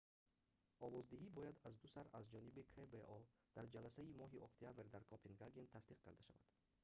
овоздиҳӣ 0.85 1.27
бояд 1.37 1.57
аздусар 1.69 2.05
аз 2.19 2.25
ҷониби 2.33 2.67
кбо 2.69 2.83
дар 3.55 3.65
ҷаласаи 3.73 4.15
моҳи 4.19 4.43
октябр 4.47 4.85
дар 4.93 5.03
копенгаген 5.11 5.71
тасдиқ 5.73 5.99
карда 6.05 6.23
шавад 6.27 6.45